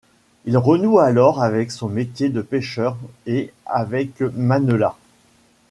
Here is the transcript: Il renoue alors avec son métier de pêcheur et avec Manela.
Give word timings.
Il 0.45 0.57
renoue 0.57 0.97
alors 0.97 1.43
avec 1.43 1.69
son 1.69 1.87
métier 1.87 2.29
de 2.29 2.41
pêcheur 2.41 2.97
et 3.27 3.53
avec 3.67 4.19
Manela. 4.21 4.97